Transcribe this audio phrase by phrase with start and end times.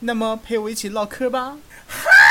[0.00, 1.56] 那么陪我一起唠嗑吧。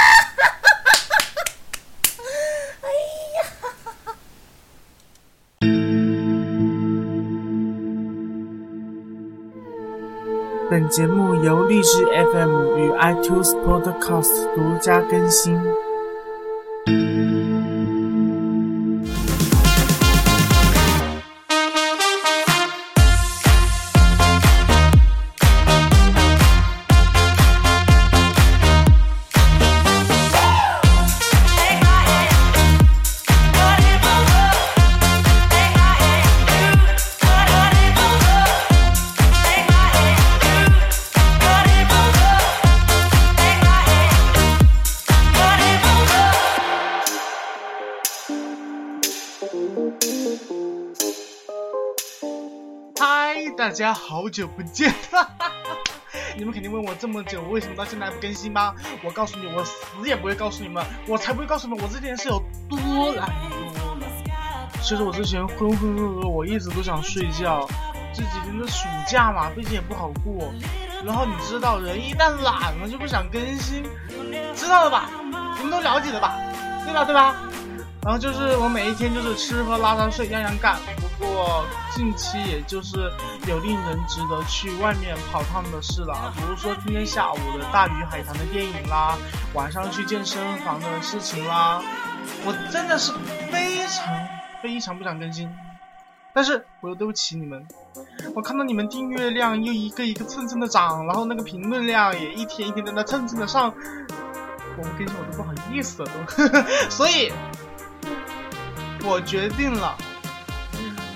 [10.70, 15.58] 本节目由荔枝 FM 与 iTunes Podcast 独家更新。
[54.08, 54.94] 好久不见！
[56.38, 58.74] 你们肯定问我这么久，为什么到现在还不更新吧？
[59.04, 59.76] 我告诉你，我死
[60.06, 64.82] 也不会告诉你们，我才不会告诉你们，我这件事有多懒惰。
[64.82, 67.68] 其实我之前浑浑噩噩，我一直都想睡觉。
[68.14, 70.54] 这几天的暑假嘛，毕竟也不好过。
[71.06, 73.84] 然后你知道，人一旦懒了就不想更新，
[74.56, 75.10] 知道了吧？
[75.58, 76.34] 你们都了解了吧？
[76.86, 77.04] 对吧？
[77.04, 77.36] 对吧？
[78.08, 80.80] 然后就是我每一天就是吃喝拉撒睡样样干。
[80.96, 83.12] 不过近期也就是
[83.46, 89.18] 有令人值得去外面跑趟的事了，比如说今天下午的大鱼海棠的电影啦，
[89.54, 91.84] 晚上去健身房的事情啦。
[92.46, 93.12] 我真的是
[93.52, 94.08] 非常
[94.64, 95.54] 非常不想更新，
[96.34, 97.68] 但是我又对不起你们。
[98.34, 103.74] 我看到你们订阅量又一个一个蹭蹭的涨，然后那个评论量也一天一天在那蹭蹭的上，
[104.78, 106.48] 我更新我都不好意思了都，
[106.90, 107.34] 所以。
[109.04, 109.96] 我决定了，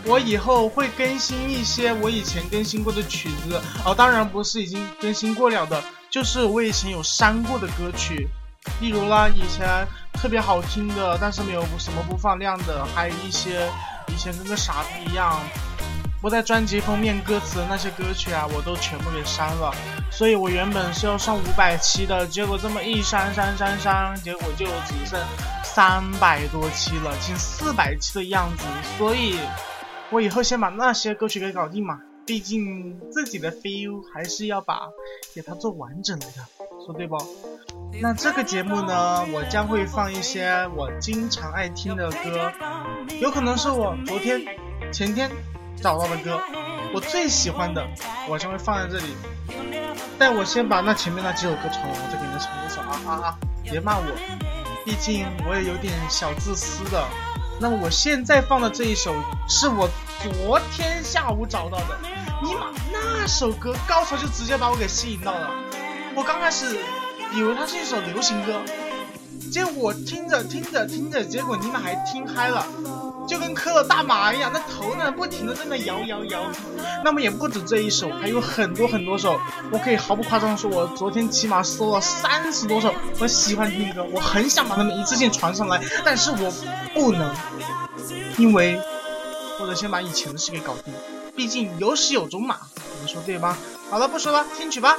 [0.06, 3.62] 我以后会更新一些我以前更新过的曲子。
[3.86, 8.28] 哦，当然不是已经更新过了的，就是我以前有删过的歌曲，
[8.80, 13.70] 例如啦，以前特别好听的，但是没有什么播放量的，还有一些
[14.08, 15.40] 以前跟个傻逼一样。
[16.22, 19.74] 不在专辑封面歌词的那些歌曲啊，我都全部给删了。
[20.12, 25.20] 所以我原本是要上五百期的，结果这么一删删删删，结果就只剩
[25.64, 28.64] 三百多期了，近四百期的样子。
[29.00, 29.40] 所以，
[30.12, 34.82] 我以后先把那些歌曲给搞定嘛，毕竟自己的 feel 还是要把
[35.34, 36.28] 给它做完整的，
[36.86, 37.18] 说对不？
[38.00, 42.52] 那这个节目呢，我将会放一些我经常爱听的歌，
[43.20, 44.40] 有可能是我昨天、
[44.94, 45.32] 前天。
[45.81, 46.40] 找到的歌，
[46.94, 47.86] 我最喜欢的，
[48.30, 49.16] 我将会放在这里。
[50.19, 53.38] 但我先把那前面那几首歌唱完，我再给你们唱一首啊啊啊！
[53.64, 54.06] 别骂我，
[54.86, 57.03] 毕竟我也有点小自私的。
[57.59, 59.14] 那么我现在放的这一首
[59.47, 59.90] 是我
[60.22, 61.97] 昨天下午找到的，
[62.44, 65.50] 尼玛那首歌高潮就直接把我给吸引到了。
[66.16, 66.78] 我刚开始
[67.34, 68.62] 以为它是一首流行歌，
[69.52, 72.66] 结果听着听着听着，结果尼玛还听嗨了。
[73.31, 76.52] 就跟磕了大麻一样，那头呢不停的在那摇摇摇。
[77.02, 79.40] 那么也不止这一首，还有很多很多首。
[79.72, 86.53] 我可以毫不夸张说，我昨天起码搜了三十多首我喜欢听的歌，我很想把它们一次性传上来，但是我
[86.94, 87.34] 不能，
[88.38, 88.78] 因为
[89.58, 90.94] 或者先把以前的事给搞定。
[91.34, 93.58] 毕竟有始有终嘛，你们说对吗？
[93.90, 94.97] 好了，不说了，听曲吧。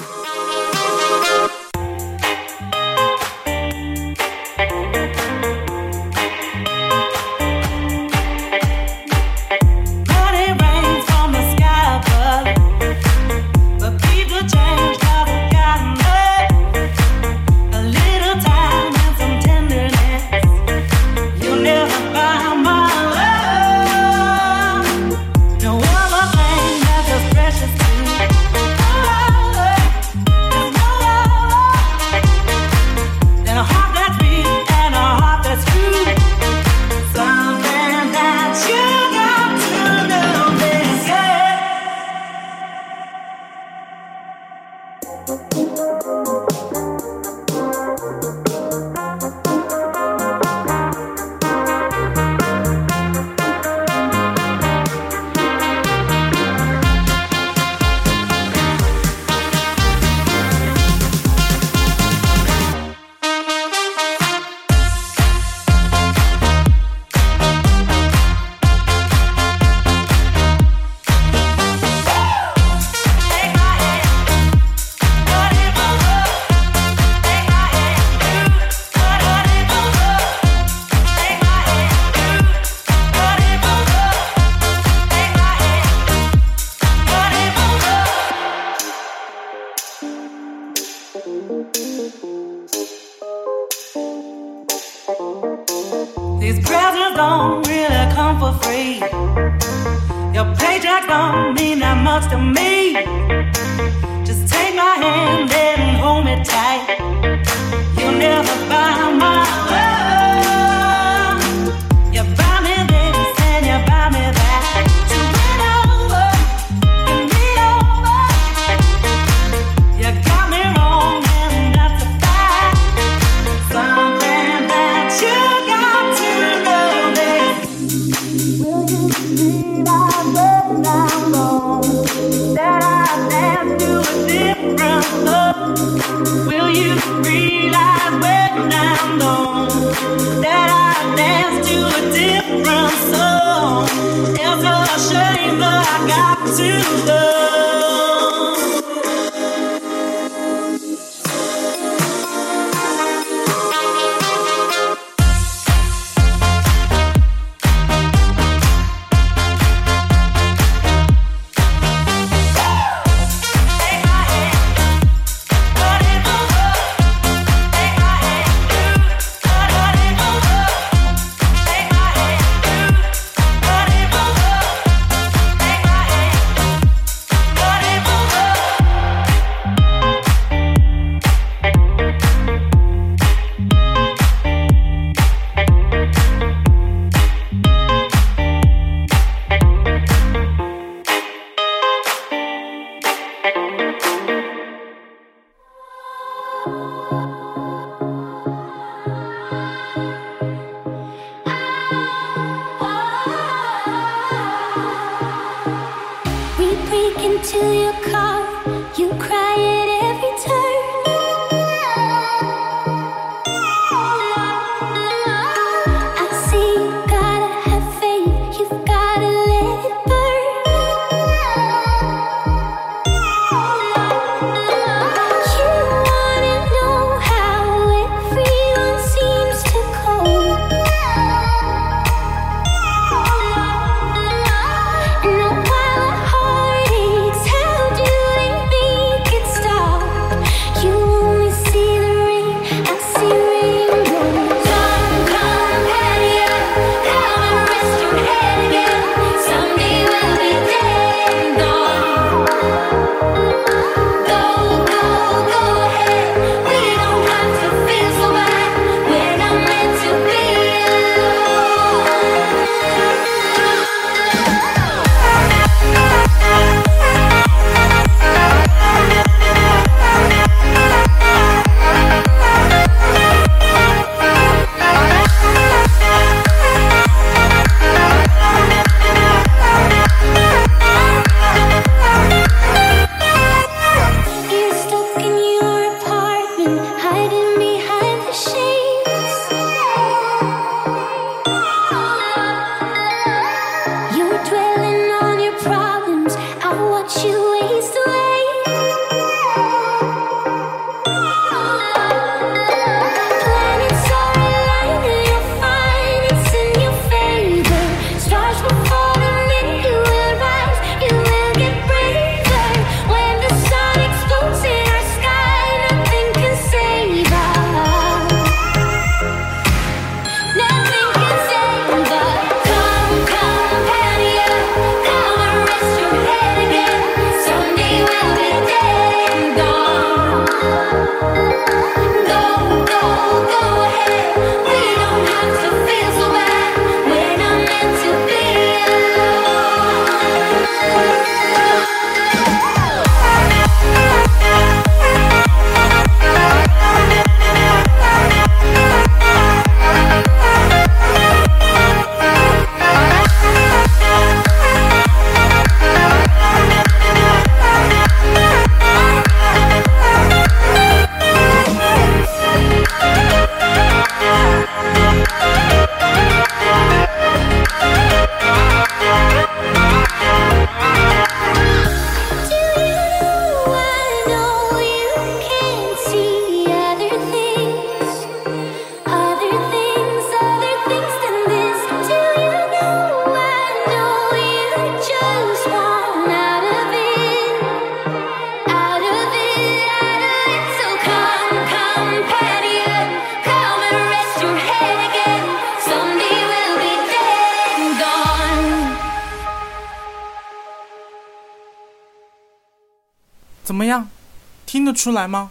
[405.02, 405.50] 出来吗？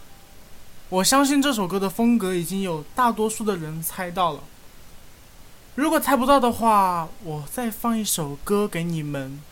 [0.88, 4.40] 我相信这首歌的风格已经有大多数的人猜到了。
[5.74, 9.42] 如果猜不到的话，我再放一首歌给你们，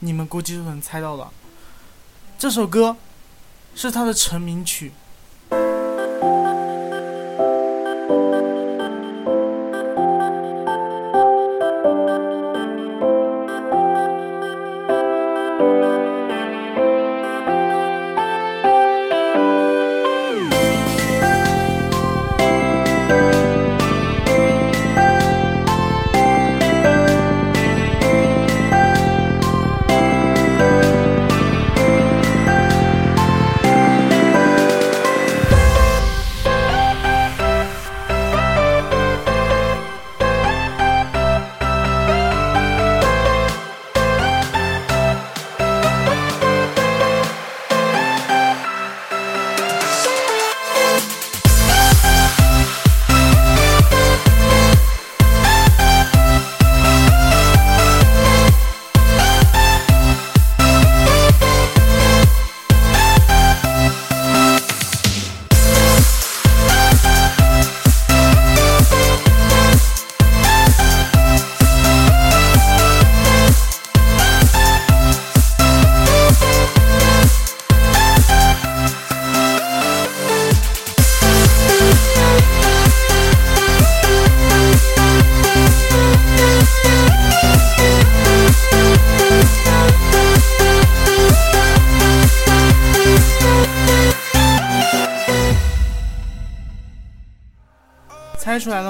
[0.00, 1.30] 你们估计就能猜到了。
[2.40, 2.96] 这首歌
[3.76, 4.90] 是他的成名曲。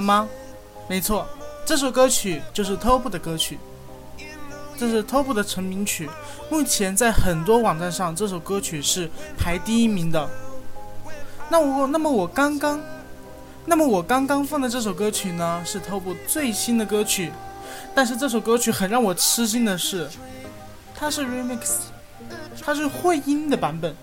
[0.02, 0.28] 吗？
[0.88, 1.26] 没错，
[1.64, 3.58] 这首歌曲就是 TOP 的歌曲，
[4.76, 6.10] 这是 TOP 的成名曲。
[6.50, 10.28] 目前在很多网站上，这首歌曲是排第一名的。
[11.48, 12.80] 那我，那么我刚刚，
[13.66, 17.30] 那么我刚刚放的这首歌曲呢，是 TOP 最新的歌曲。
[17.94, 20.08] 但是这首歌曲很让我吃惊的是，
[20.94, 21.76] 它是 remix，
[22.60, 23.94] 它是会音的版本，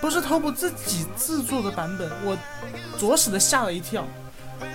[0.00, 2.36] 不是 TOP 自己制作的版本，我
[2.98, 4.06] 着实的吓了一跳。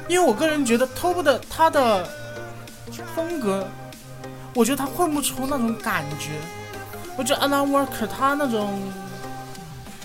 [0.07, 2.07] 因为我个人觉得 TOP 的他的
[3.15, 3.67] 风格，
[4.53, 6.31] 我觉得他混不出那种感觉。
[7.17, 8.81] 我觉得 Alan Walker 他那种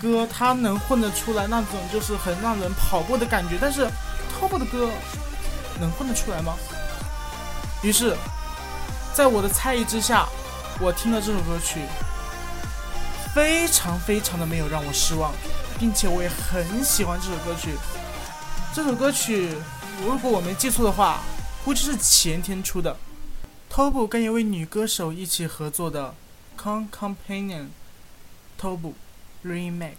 [0.01, 3.87] 歌，他能混得出来那种就是很让人跑步的感觉，但是
[4.33, 4.89] TOP 的歌
[5.79, 6.55] 能混得出来吗？
[7.81, 8.15] 于是，
[9.13, 10.25] 在我的猜疑之下，
[10.79, 11.81] 我听了这首歌曲，
[13.33, 15.31] 非常非常的没有让我失望，
[15.79, 17.77] 并且我也很喜欢这首歌曲。
[18.73, 19.55] 这首歌曲。
[20.01, 21.21] 如果我没记错的话，
[21.63, 22.97] 估计是前天出的。
[23.71, 26.13] Tobu 跟一位女歌手一起合作的
[26.61, 27.67] 《Con Companion》
[28.61, 28.93] ，Tobu
[29.43, 29.93] Remix。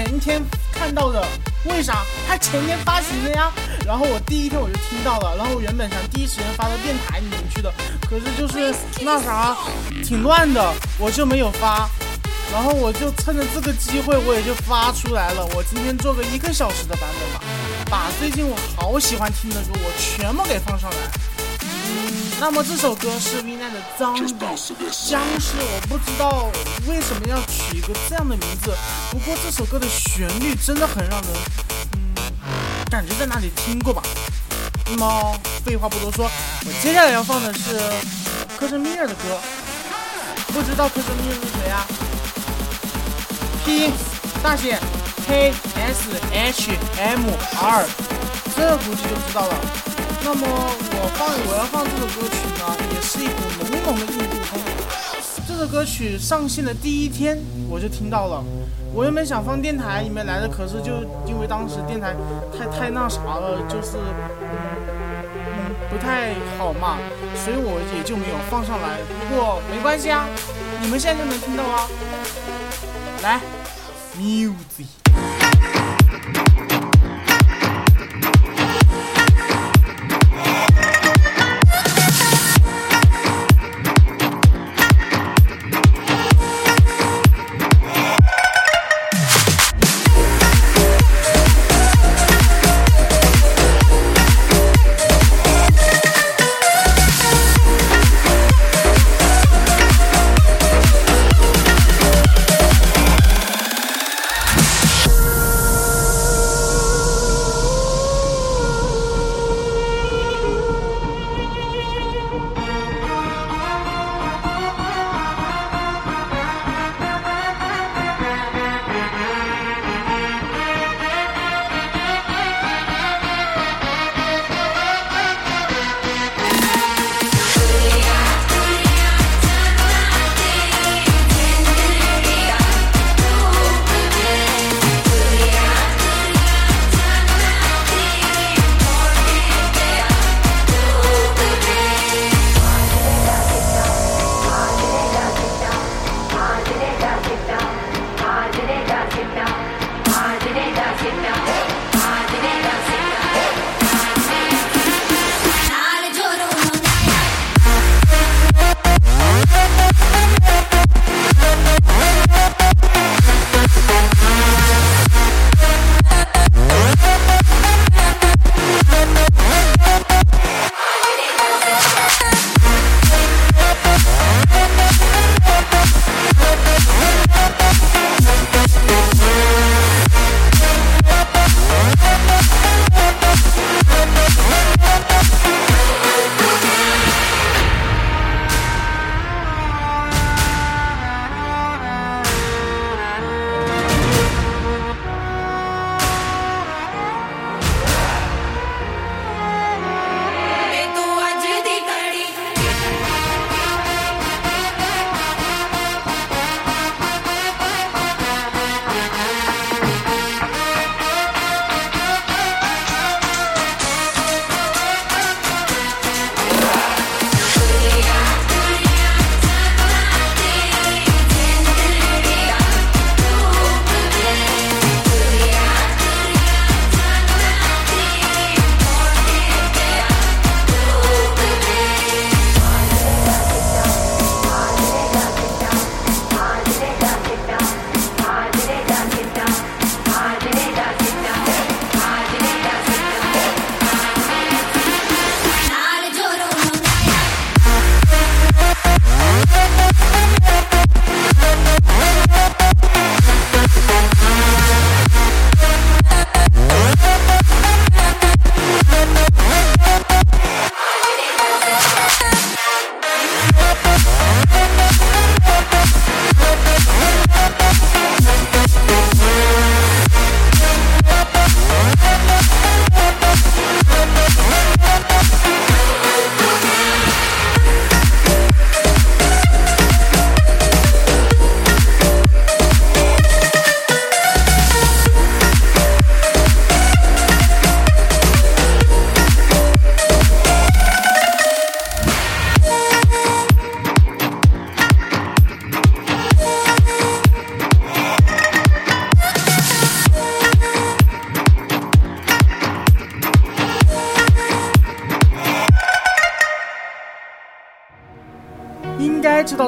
[0.00, 0.42] 前天
[0.72, 1.22] 看到的，
[1.64, 2.04] 为啥？
[2.26, 3.52] 他前天发行的呀。
[3.86, 7.70] 然后我第一天我就听到了，然后我原本想第一时间发到电台里面去的，
[8.08, 9.54] 可是就是那啥，
[10.02, 11.88] 挺乱的，我就没有发。
[12.50, 15.44] 然后我就趁着这个机会，我也就发出来了。
[15.54, 17.40] 我今天做个一个小时的版本吧，
[17.90, 20.96] 把最近我好喜欢听的歌我全部给放上来。
[21.62, 24.32] 嗯，那么这首歌是 V 奈的《脏笔》，
[25.08, 26.50] 僵尸，我不知道
[26.88, 27.36] 为什么要
[27.90, 28.72] 有这样的名字，
[29.10, 31.30] 不过这首歌的旋律真的很让人，
[31.94, 32.22] 嗯，
[32.88, 34.00] 感觉在哪里听过吧。
[34.86, 36.30] 那么废话不多说，
[36.66, 37.80] 我接下来要放的是
[38.56, 39.40] 科什米尔的歌，
[40.52, 41.84] 不知道科什米尔是谁啊
[43.64, 43.90] ？P
[44.40, 44.78] 大写
[45.26, 47.28] K S H M
[47.60, 47.84] R，
[48.54, 49.54] 这估计就知道了。
[50.22, 52.62] 那么我放我要放这首歌曲呢，
[52.94, 54.60] 也是一股浓浓的印度风。
[55.48, 57.36] 这首歌曲上线的第一天
[57.70, 58.42] 我就听到了，
[58.92, 60.92] 我原本想放电台里面来的，可是就
[61.24, 62.14] 因为当时电台
[62.52, 66.98] 太太那啥了，就是嗯不太好嘛，
[67.34, 68.98] 所以我也就没有放上来。
[69.28, 70.26] 不过没关系啊，
[70.82, 71.86] 你们现在就能听到啊。
[73.22, 73.40] 来
[74.18, 74.99] ，music。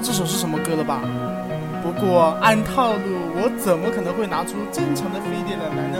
[0.02, 1.00] 这首是什么歌了吧？
[1.80, 5.98] 不过按套路，我怎么可能会拿出正常的飞碟来呢？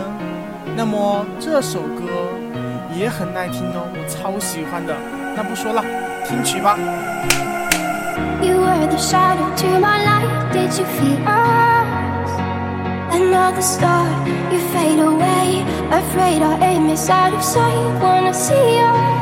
[0.75, 2.03] 那么这首歌
[2.93, 4.93] 也很耐听哦，我超喜欢的。
[5.35, 5.81] 那不说了，
[6.27, 6.77] 听曲吧。
[8.41, 10.27] You were the shadow to my light.
[10.51, 12.29] Did you feel us?
[13.11, 14.05] Another star,
[14.51, 15.63] you fade away.
[15.89, 18.01] Afraid our aim is out of sight.
[18.01, 19.12] Wanna see us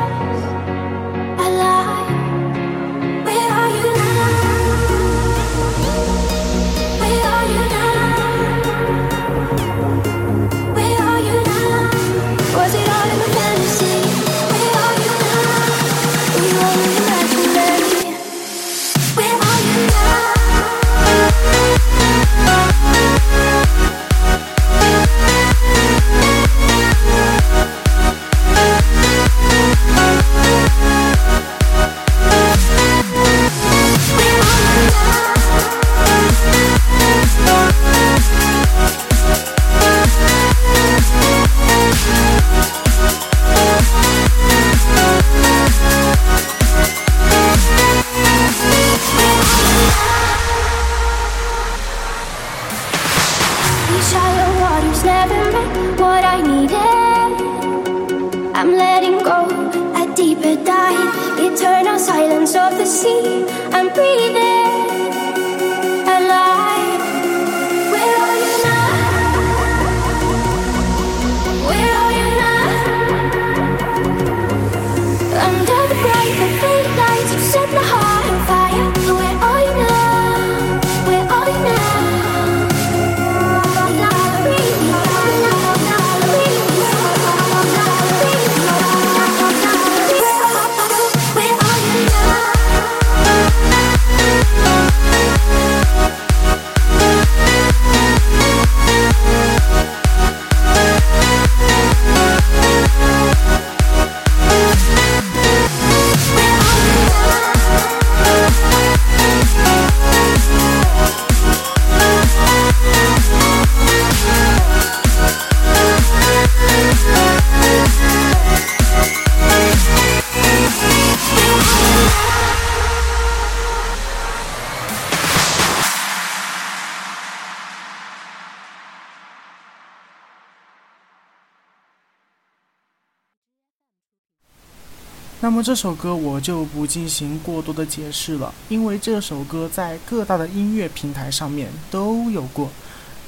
[135.42, 142.70] 那么这首歌我就不进行过多的解释了，因为这首歌在各大的音乐平台上面都有过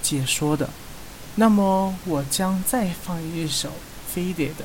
[0.01, 0.71] 解说的。
[1.35, 3.69] 那么我将再放一首
[4.15, 4.65] Fade》的，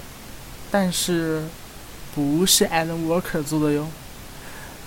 [0.69, 1.47] 但是
[2.13, 3.87] 不是 Alan Walker 做的哟。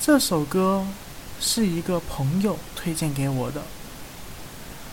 [0.01, 0.87] 这首歌
[1.41, 3.63] 是一个朋友推荐给我的，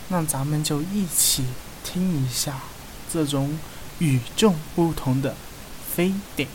[0.07, 1.45] 那咱们就一起
[1.83, 2.61] 听一下
[3.13, 3.59] 这种
[3.99, 5.35] 与众不同的
[5.95, 6.47] Fade》的。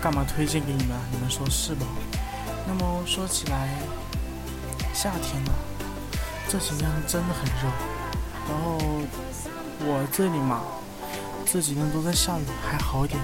[0.00, 0.96] 干嘛推荐给你们？
[1.10, 1.84] 你们说是吧？
[2.66, 3.68] 那么说起来，
[4.94, 5.52] 夏天了，
[6.48, 7.68] 这几天真的很热。
[8.48, 8.78] 然后
[9.80, 10.62] 我这里嘛，
[11.44, 13.20] 这几天都在下雨，还好一点。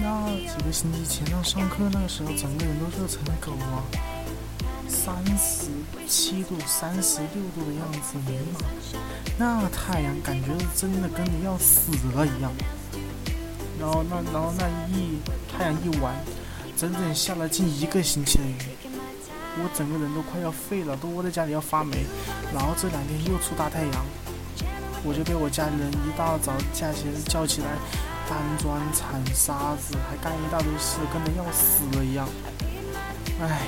[0.00, 3.82] 那几个星期前上上课那个时候，整个人都热成狗啊，
[4.88, 5.70] 三十
[6.08, 8.58] 七度、三十六度的样子，尼玛，
[9.38, 12.52] 那太阳感觉真的跟你要死了一样。
[13.78, 15.18] 然后那然后那一
[15.50, 16.14] 太阳一完，
[16.76, 18.56] 整整下了近一个星期的雨，
[19.56, 22.04] 我整个人都快要废了，都窝在家里要发霉。
[22.52, 24.06] 然后这两天又出大太阳，
[25.04, 27.68] 我就被我家里人一大早架起叫起来
[28.28, 32.28] 搬砖、铲沙子，还干一大堆事，跟得要死了一样。
[33.40, 33.62] 唉，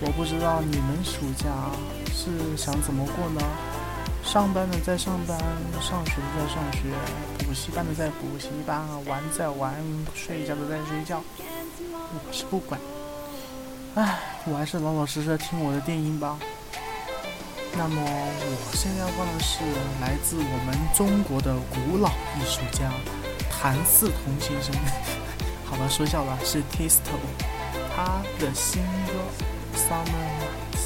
[0.00, 1.46] 我不知道你们暑假
[2.12, 3.40] 是想怎么过呢？
[4.30, 5.38] 上班的在上班，
[5.80, 6.80] 上学的在上学，
[7.38, 9.74] 补习班的在补习班，玩在玩，
[10.14, 11.22] 睡觉的在睡觉。
[11.88, 12.78] 我是不管，
[13.94, 16.38] 唉，我还是老老实实听我的电音吧。
[17.72, 19.60] 那么我现在要放的是
[20.02, 22.92] 来自我们中国的古老艺术家
[23.50, 24.74] 谭嗣同先生。
[25.64, 27.16] 好吧，说笑了，是 Tisto，
[27.96, 29.12] 他的新歌
[29.78, 30.76] 《Summer Nights》。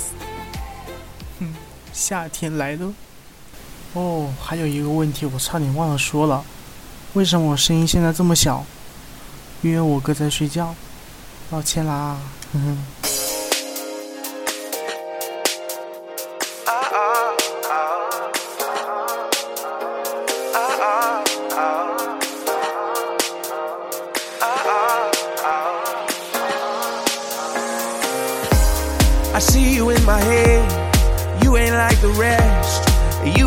[1.41, 1.53] 哼，
[1.93, 2.95] 夏天来了。
[3.95, 6.43] 哦，还有一个问题，我差点忘了说了，
[7.13, 8.65] 为什么我声音现在这么小？
[9.61, 10.75] 因为我哥在睡觉，
[11.51, 12.17] 抱歉啦。
[12.53, 12.79] 哼哼。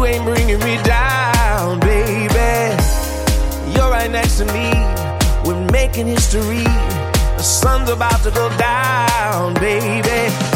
[0.05, 2.77] Ain't bringing me down, baby.
[3.73, 4.69] You're right next to me.
[5.43, 6.63] We're making history.
[6.63, 10.54] The sun's about to go down, baby.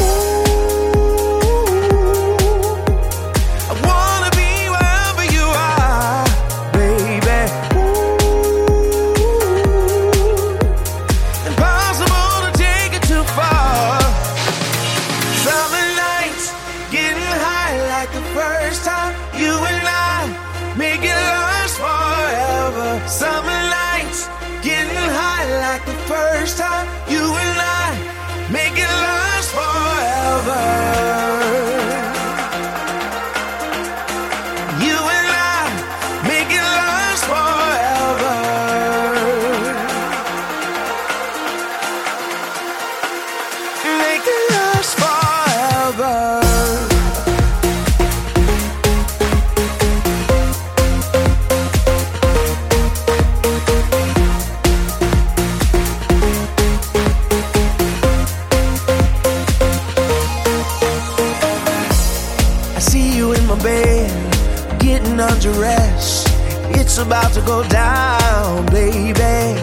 [67.50, 69.60] Go down, baby.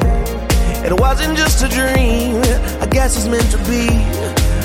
[0.85, 2.42] It wasn't just a dream,
[2.83, 3.87] I guess it's meant to be.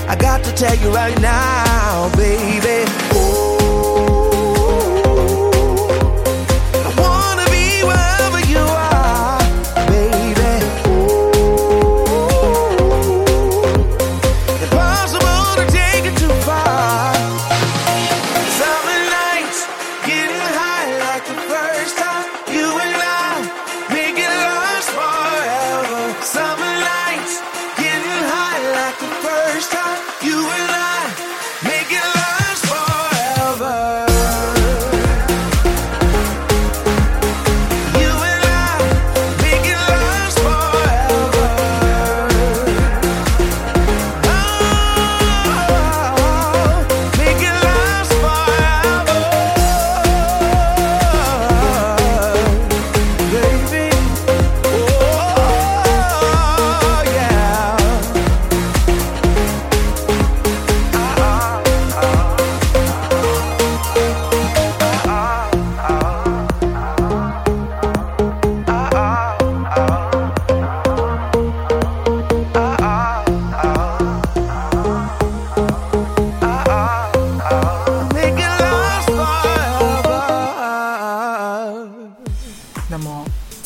[0.10, 3.11] I got to tell you right now, baby.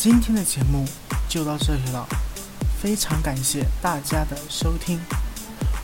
[0.08, 0.84] 今天的节目
[1.28, 2.06] 就到这里了，
[2.80, 5.00] 非常感谢大家的收听。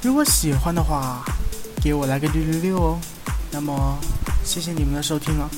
[0.01, 1.25] 如果喜欢的话，
[1.83, 3.01] 给我来个六六六哦。
[3.51, 3.99] 那么，
[4.45, 5.51] 谢谢你们的收听了。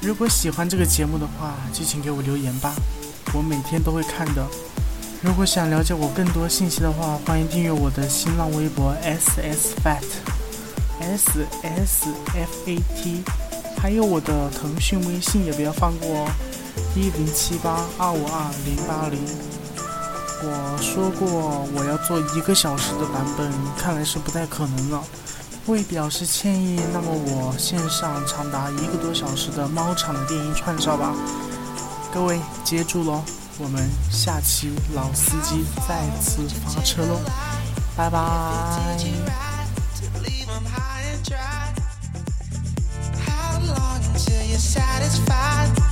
[0.00, 2.72] 如果喜欢这个节目的话，就请给我留言吧，
[3.34, 4.46] 我每天都会看的。
[5.20, 10.00] 如果想了解我更多信息的话，欢迎订阅我的新浪微博 s s fat
[11.00, 12.06] s s
[12.36, 13.24] f a t，
[13.76, 16.30] 还有我的腾讯微信也不要放过哦，
[16.94, 19.18] 一零七八二五二零八零。
[20.44, 25.02] 我说过我要做一个小时的版本，看来是不太可能了。
[25.66, 31.14] 为表示歉意，那么我献上长达一个多小时的猫场的电音串烧吧。
[32.12, 33.22] 各位接住喽，
[33.58, 37.20] 我们下期老司机再次发车喽，
[37.96, 38.18] 拜拜。
[44.58, 45.91] satisfied?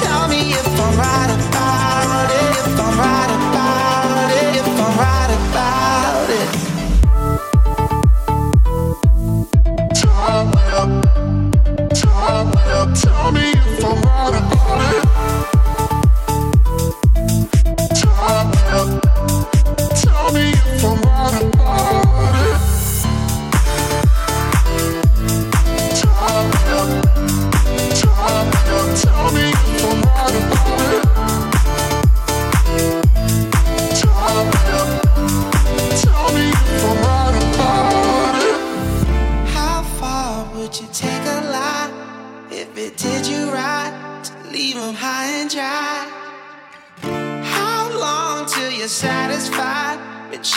[0.00, 1.27] tell me if I'm right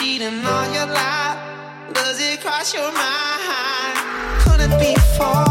[0.01, 1.37] cheating on your life.
[1.93, 3.97] Does it cross your mind?
[4.41, 5.50] Could it be forward?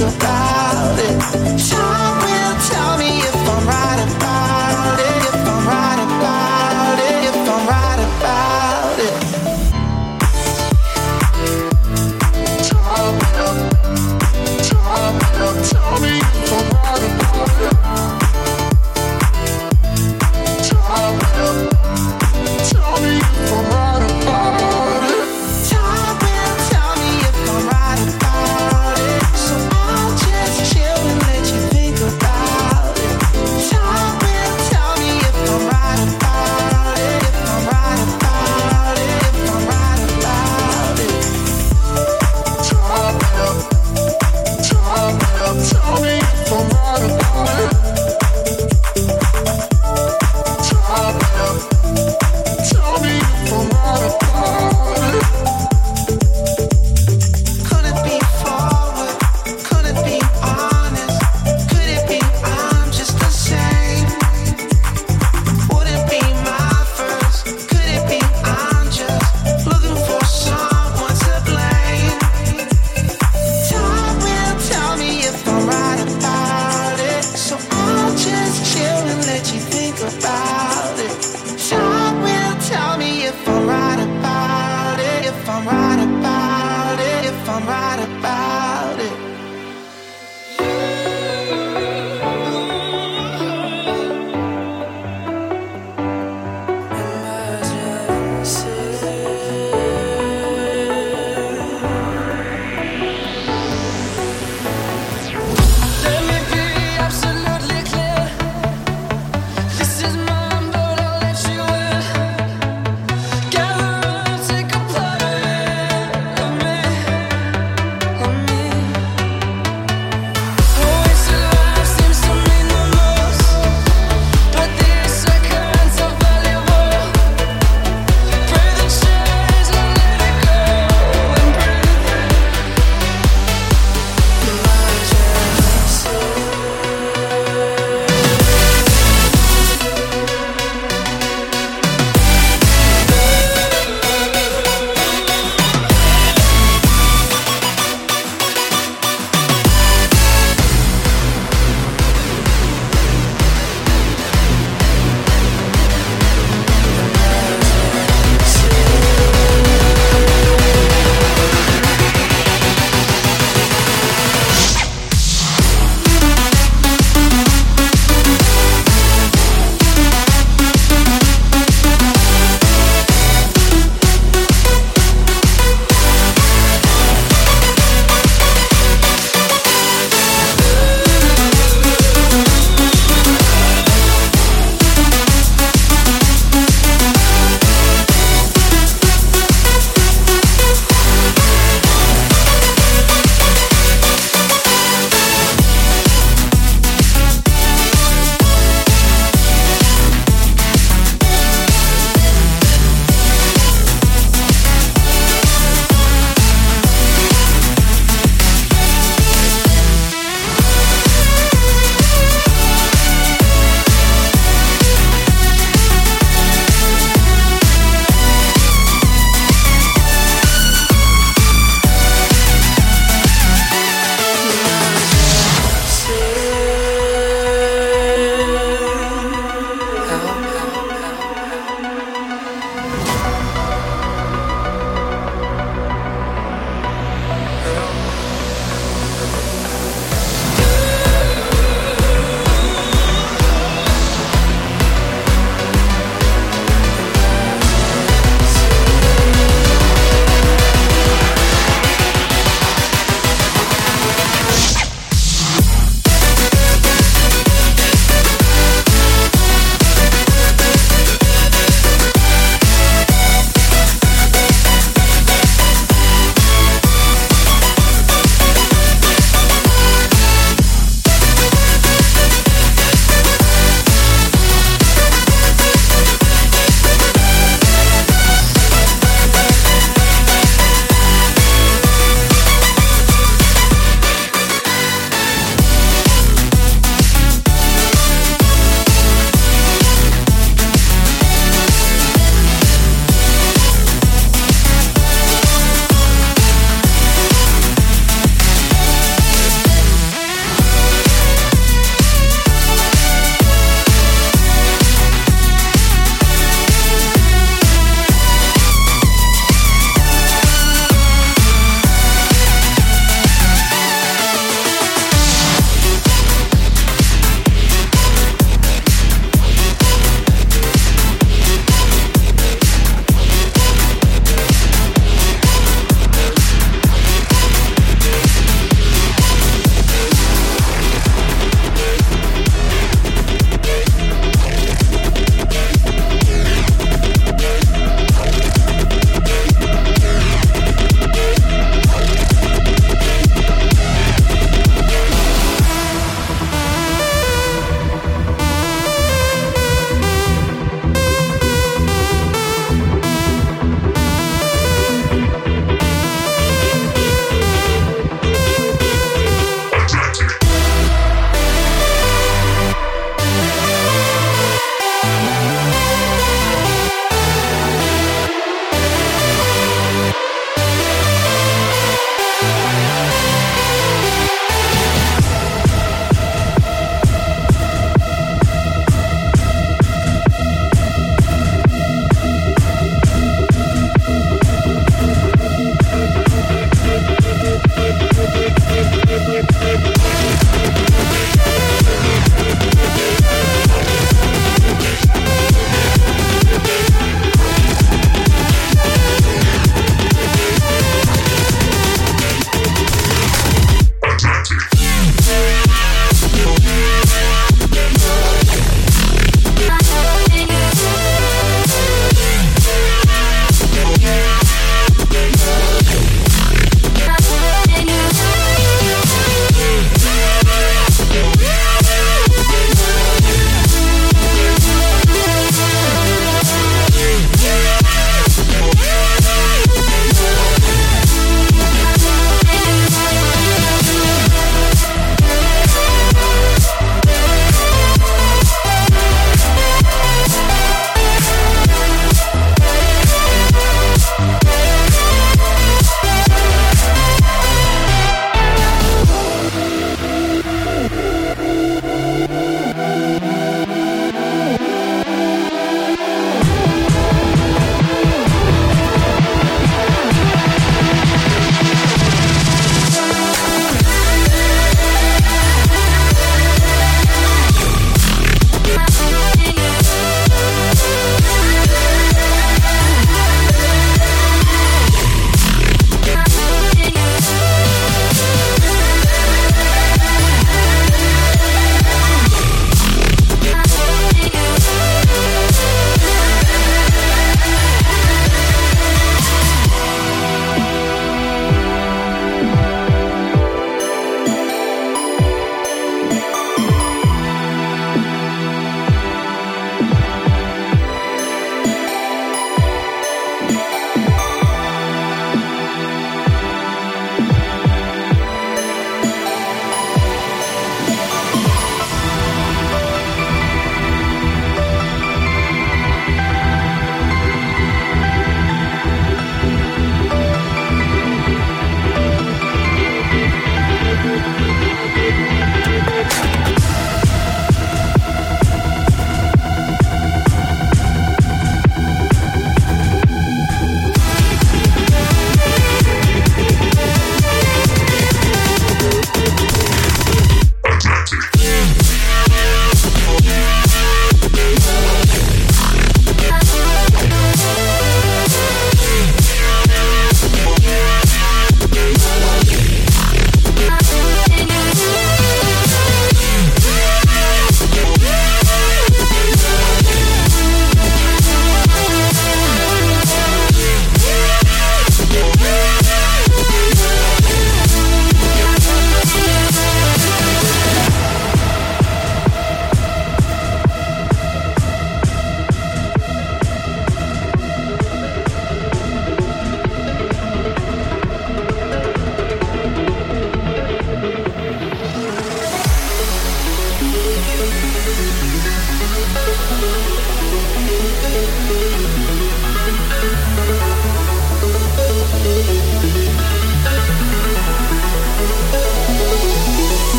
[0.00, 1.85] about it.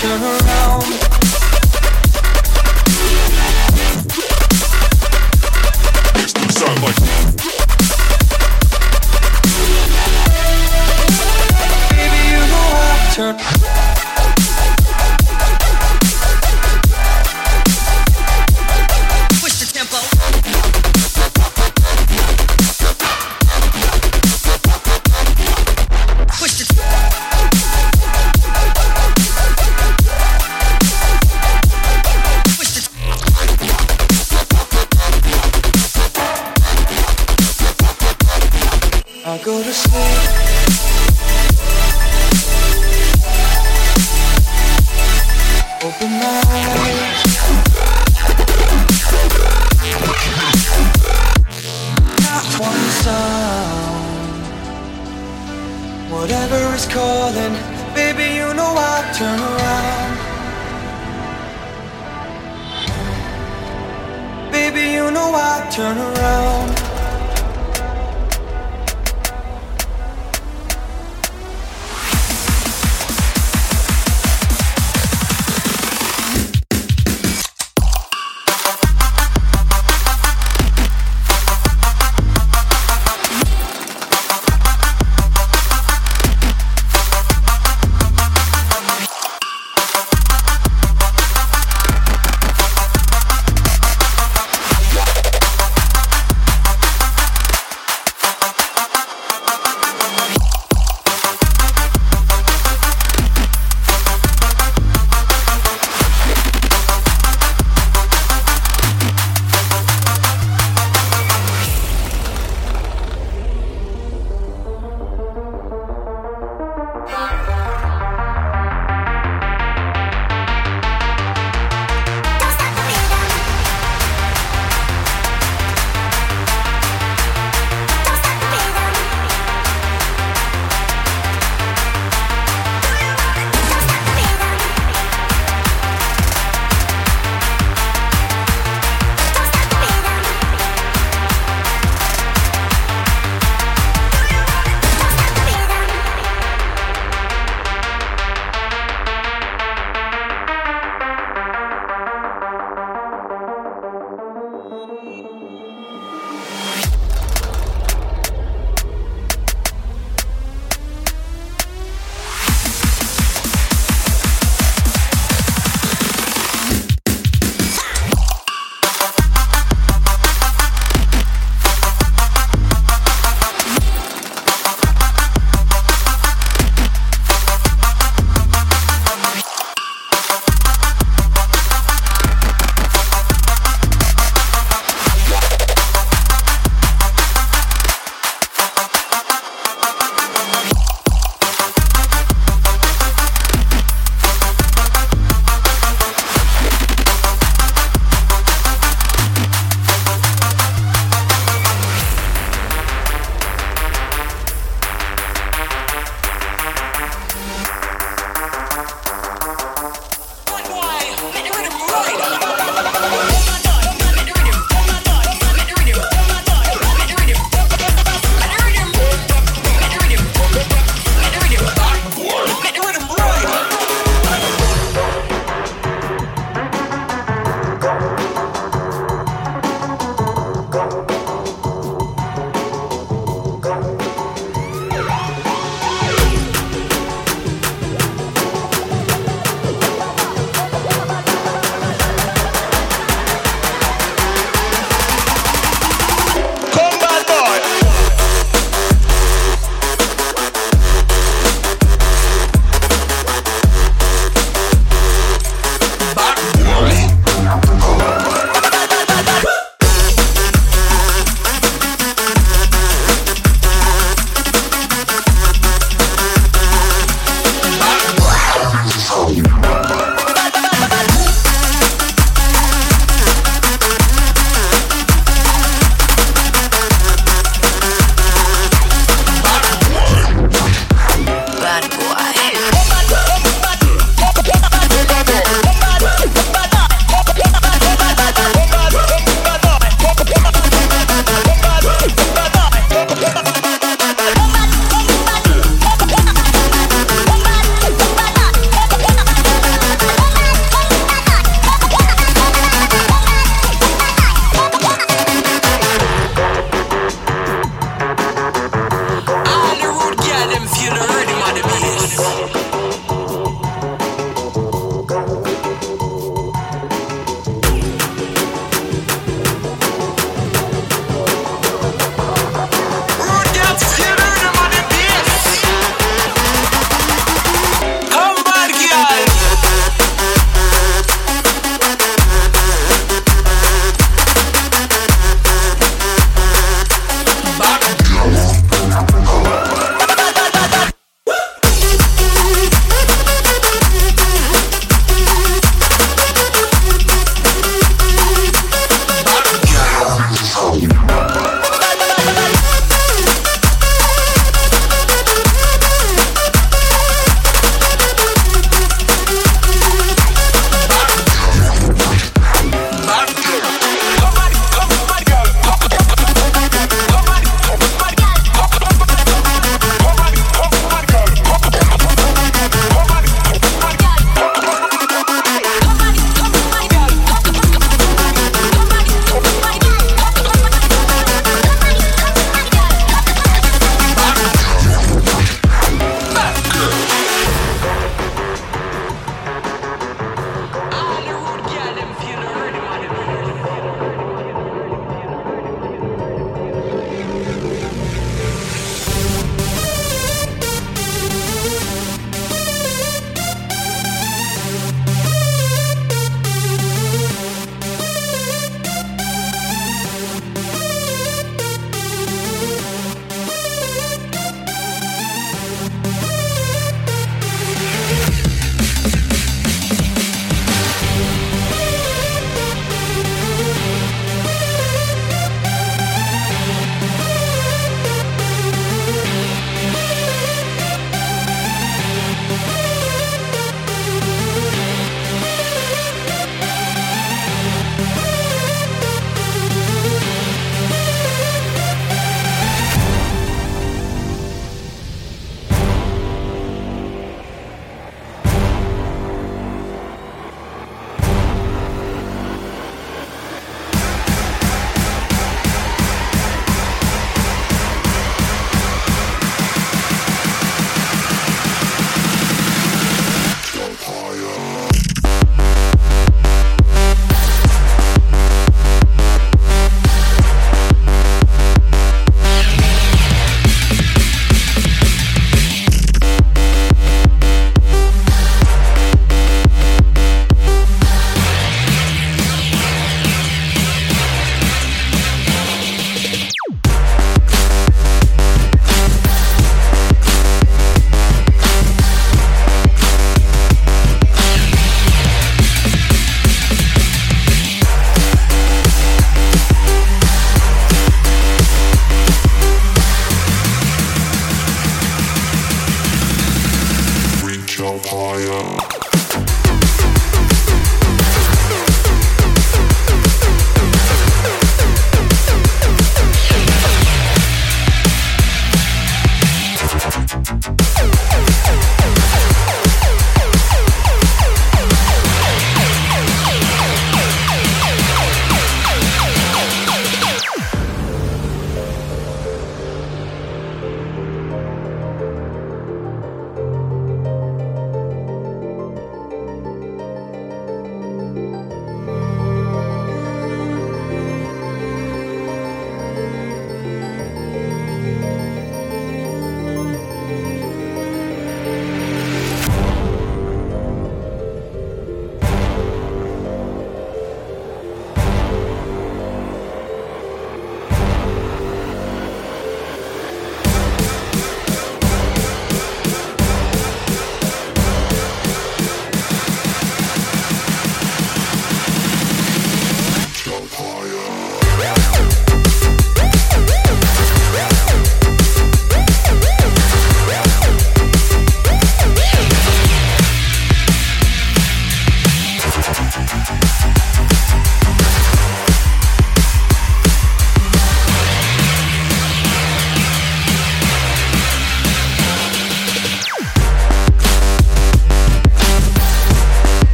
[0.00, 0.39] turn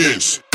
[0.00, 0.49] kids.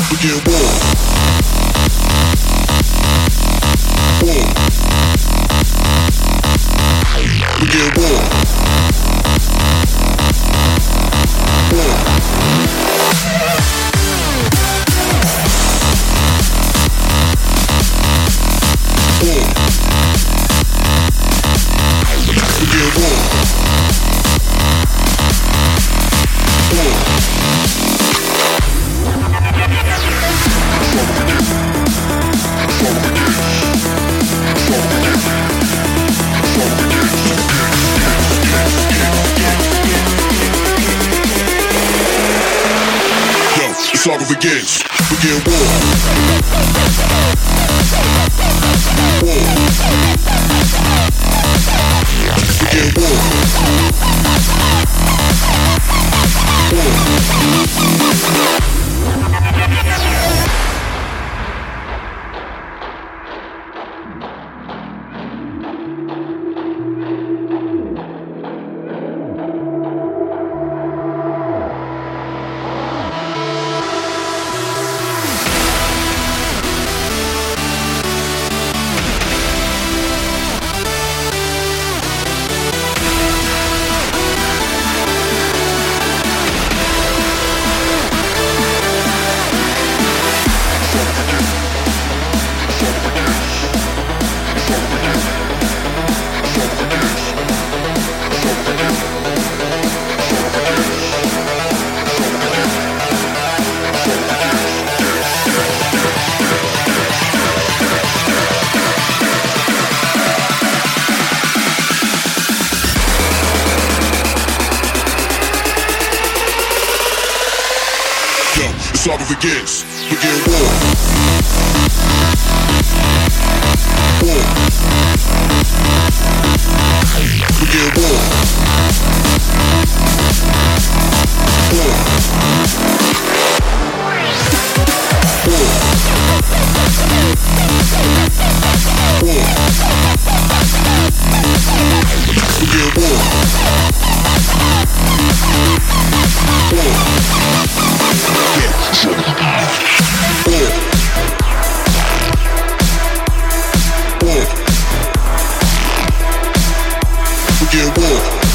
[157.76, 158.45] get warm.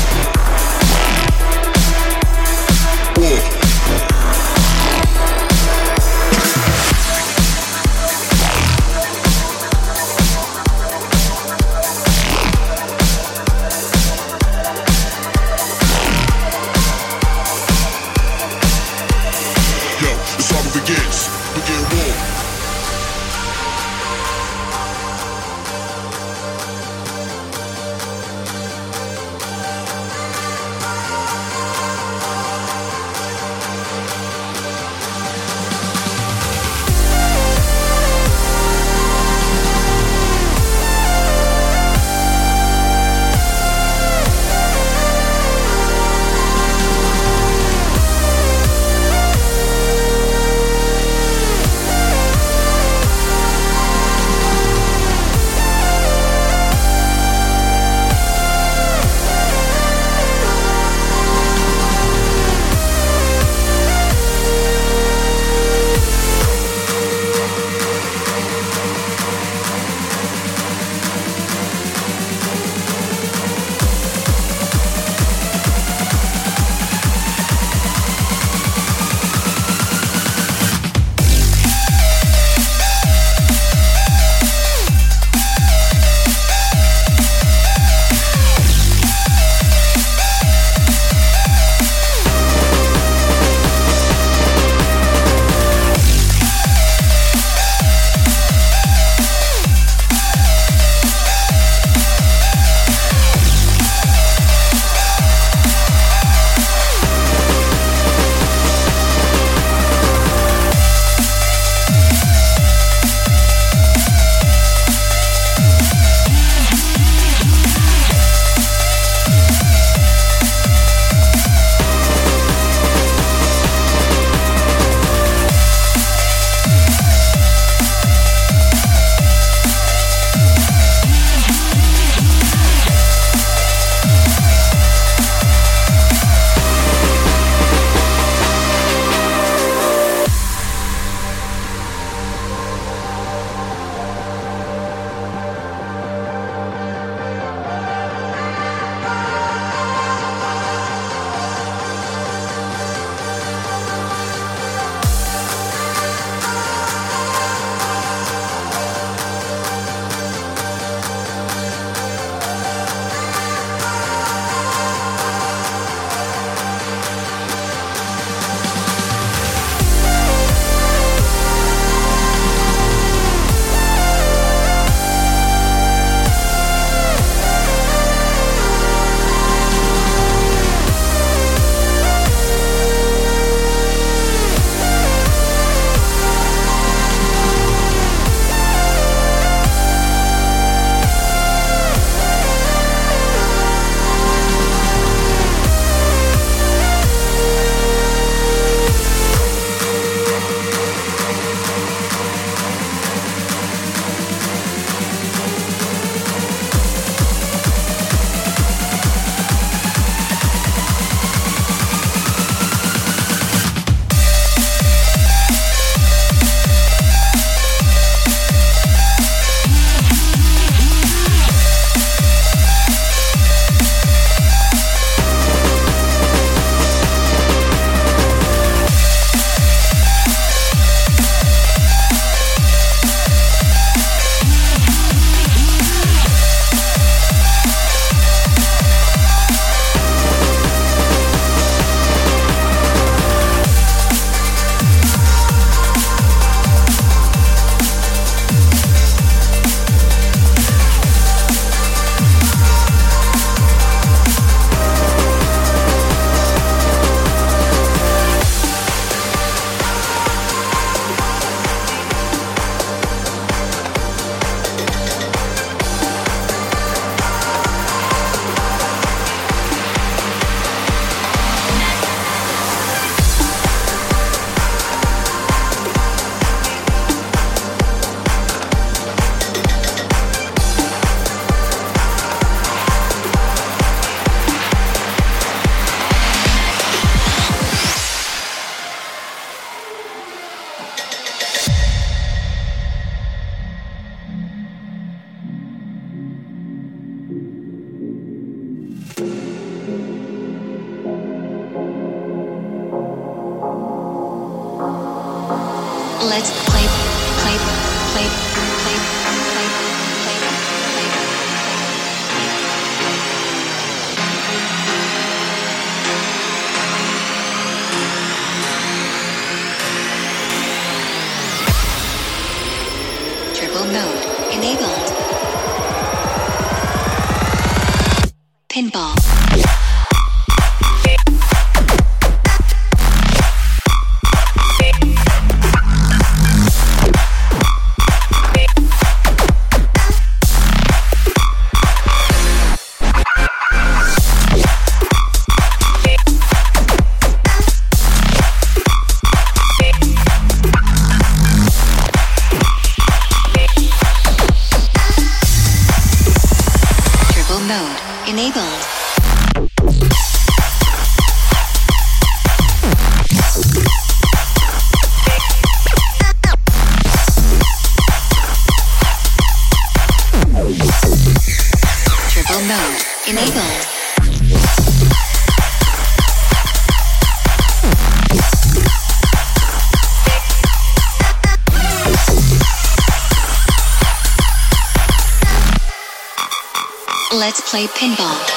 [387.71, 388.50] Play pinball.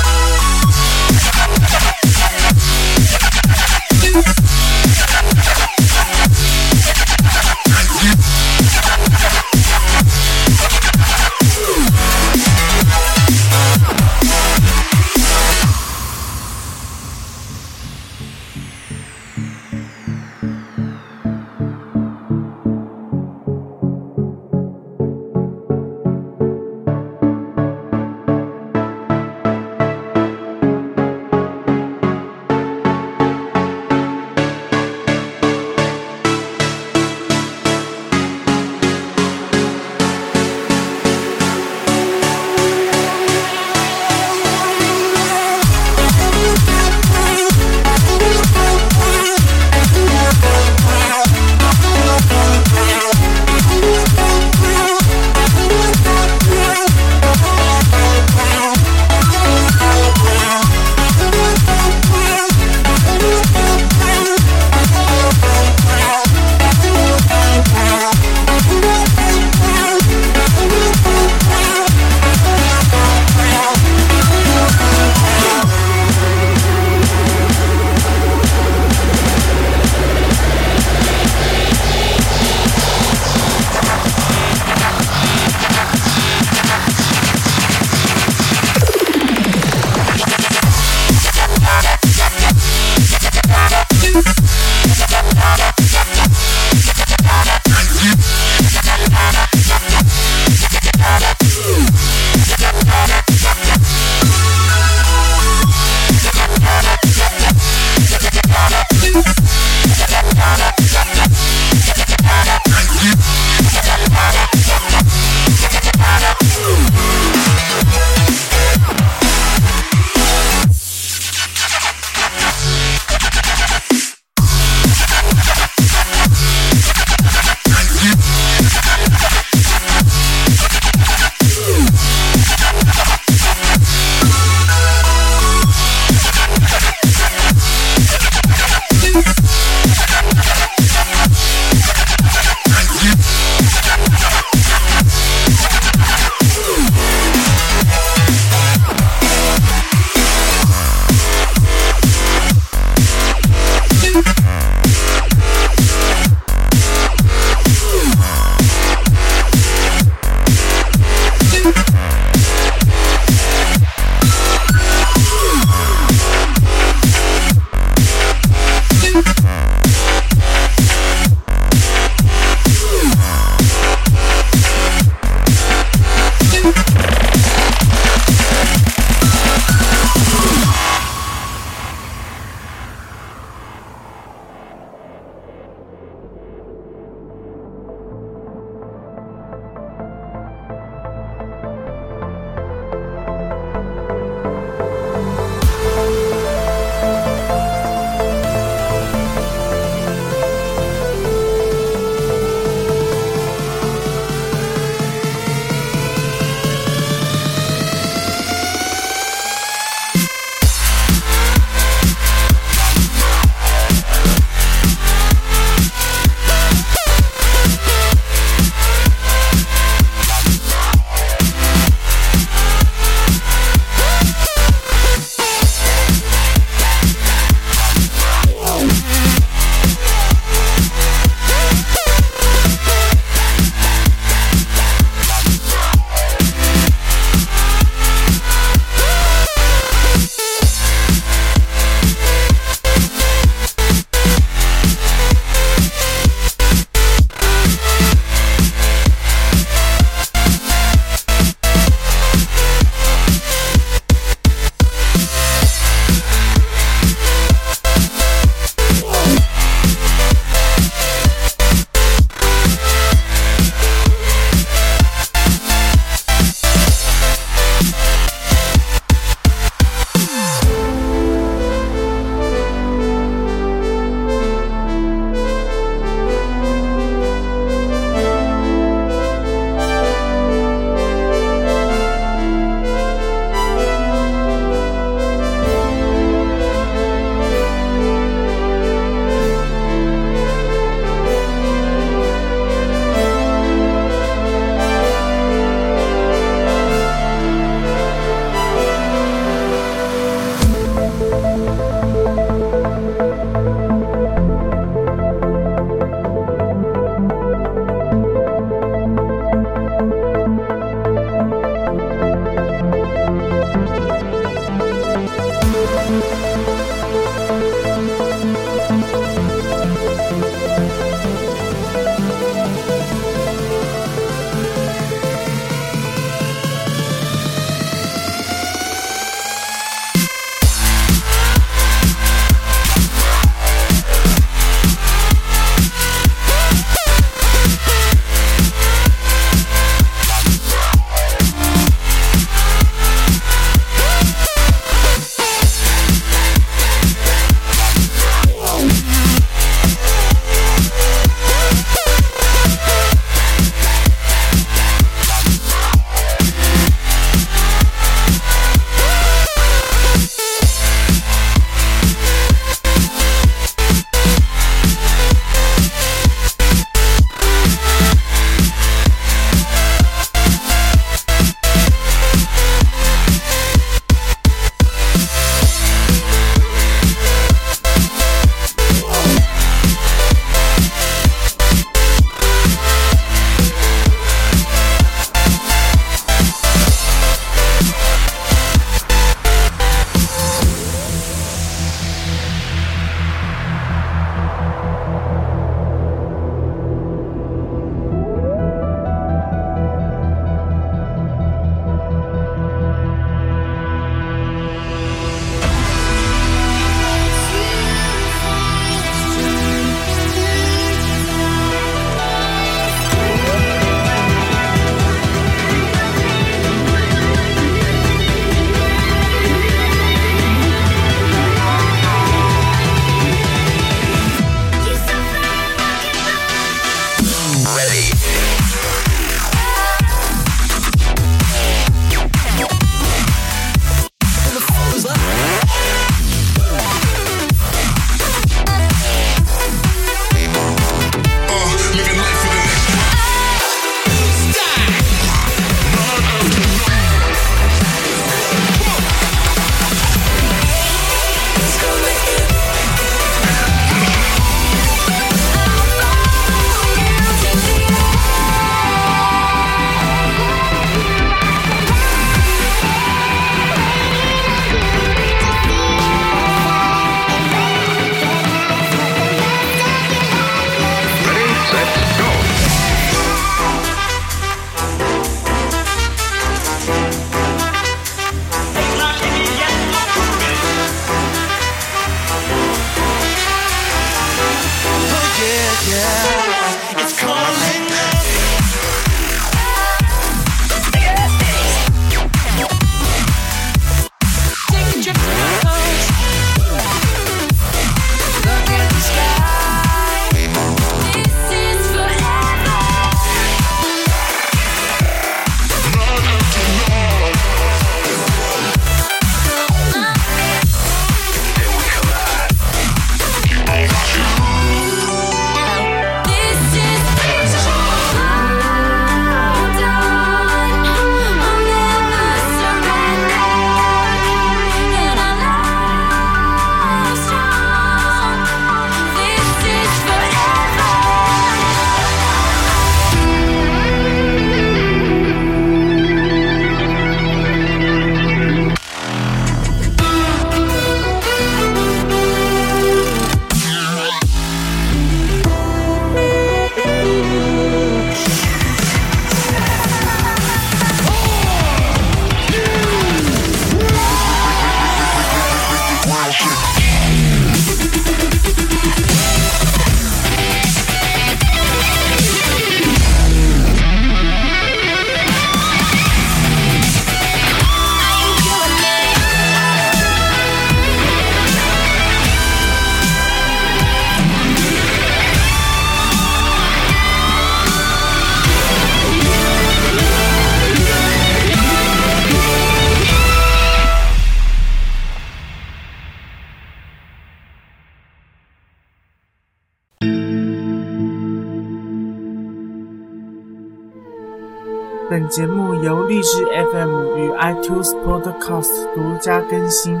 [597.44, 600.00] iTunes Podcast 独家更新。